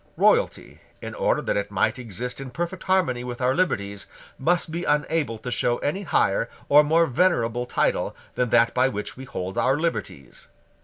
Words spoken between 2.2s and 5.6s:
in perfect harmony with our liberties, must be unable to